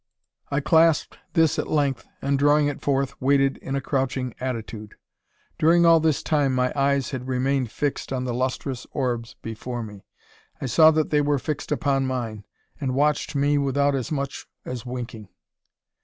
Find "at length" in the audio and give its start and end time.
1.59-2.07